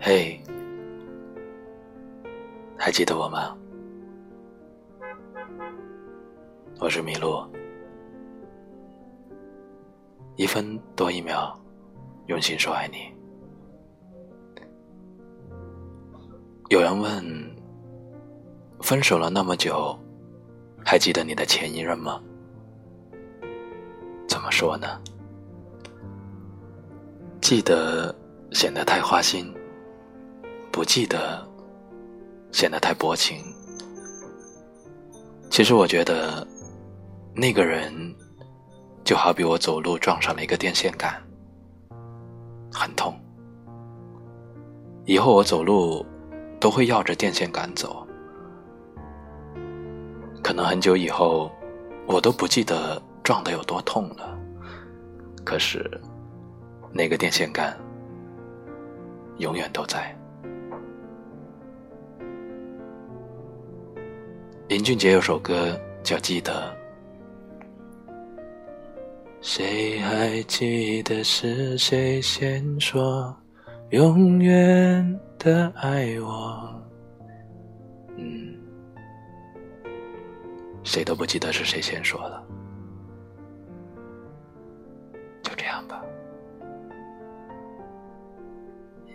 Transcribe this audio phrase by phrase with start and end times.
[0.00, 0.40] 嘿，
[2.78, 3.56] 还记得我吗？
[6.78, 7.44] 我是麋鹿，
[10.36, 11.52] 一分多一秒，
[12.26, 13.12] 用心说爱你。
[16.68, 17.24] 有人问：
[18.80, 19.98] 分手了那么久，
[20.84, 22.22] 还记得你的前一任吗？
[24.28, 24.86] 怎么说呢？
[27.40, 28.14] 记得
[28.52, 29.52] 显得太花心，
[30.78, 31.44] 不记得
[32.52, 33.44] 显得太薄情。
[35.50, 36.46] 其实我觉得，
[37.34, 37.92] 那个人
[39.02, 41.20] 就好比我走路撞上了一个电线杆，
[42.72, 43.12] 很痛。
[45.04, 46.06] 以后我走路
[46.60, 48.06] 都会绕着电线杆走，
[50.44, 51.50] 可能很久以后
[52.06, 54.38] 我都不记得撞的有多痛了。
[55.44, 55.90] 可是。
[56.90, 57.76] 那个电线杆
[59.38, 60.17] 永远都在。
[64.68, 66.76] 林俊杰有首歌叫《记得》，
[69.40, 73.34] 谁还记得是谁先说
[73.92, 76.82] 永远的爱我？
[78.18, 78.54] 嗯，
[80.84, 82.46] 谁都不记得是谁先说的，
[85.42, 86.04] 就这样吧。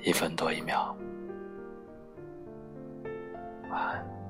[0.01, 0.97] 一分多一秒，
[3.69, 4.22] 晚安。